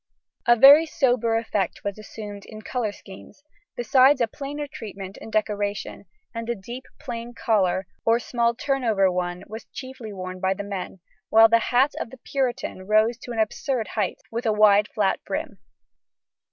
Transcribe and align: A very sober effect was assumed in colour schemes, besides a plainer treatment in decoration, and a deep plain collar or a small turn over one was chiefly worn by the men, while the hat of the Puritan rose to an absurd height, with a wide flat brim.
A 0.47 0.55
very 0.55 0.87
sober 0.87 1.37
effect 1.37 1.83
was 1.83 1.99
assumed 1.99 2.43
in 2.47 2.63
colour 2.63 2.91
schemes, 2.91 3.43
besides 3.75 4.19
a 4.19 4.25
plainer 4.27 4.65
treatment 4.65 5.15
in 5.17 5.29
decoration, 5.29 6.05
and 6.33 6.49
a 6.49 6.55
deep 6.55 6.85
plain 6.99 7.35
collar 7.35 7.85
or 8.03 8.15
a 8.15 8.19
small 8.19 8.55
turn 8.55 8.83
over 8.83 9.11
one 9.11 9.43
was 9.45 9.65
chiefly 9.71 10.11
worn 10.11 10.39
by 10.39 10.55
the 10.55 10.63
men, 10.63 11.01
while 11.29 11.49
the 11.49 11.59
hat 11.69 11.93
of 11.99 12.09
the 12.09 12.17
Puritan 12.17 12.87
rose 12.87 13.15
to 13.19 13.31
an 13.31 13.37
absurd 13.37 13.89
height, 13.89 14.17
with 14.31 14.47
a 14.47 14.51
wide 14.51 14.87
flat 14.87 15.19
brim. 15.23 15.59